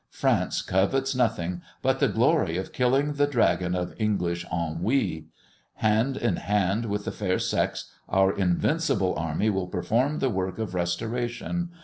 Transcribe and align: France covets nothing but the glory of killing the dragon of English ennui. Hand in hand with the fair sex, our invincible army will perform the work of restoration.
France 0.09 0.63
covets 0.63 1.13
nothing 1.13 1.61
but 1.83 1.99
the 1.99 2.07
glory 2.07 2.57
of 2.57 2.73
killing 2.73 3.13
the 3.13 3.27
dragon 3.27 3.75
of 3.75 3.93
English 3.99 4.43
ennui. 4.51 5.27
Hand 5.75 6.17
in 6.17 6.37
hand 6.37 6.87
with 6.87 7.05
the 7.05 7.11
fair 7.11 7.37
sex, 7.37 7.91
our 8.09 8.35
invincible 8.35 9.13
army 9.15 9.51
will 9.51 9.67
perform 9.67 10.17
the 10.17 10.31
work 10.31 10.57
of 10.57 10.73
restoration. 10.73 11.69